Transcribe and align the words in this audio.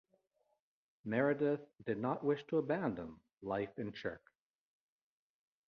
Meredith 1.05 1.61
did 1.85 1.99
not 1.99 2.23
wish 2.23 2.43
to 2.47 2.57
abandon 2.57 3.19
life 3.43 3.77
in 3.77 3.91
Chirk. 3.93 4.23